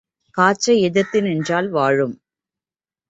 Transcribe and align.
காற்றை 0.37 0.75
எதிர்த்து 0.81 1.21
நின்றால் 1.21 1.69
வாழும். 1.69 2.15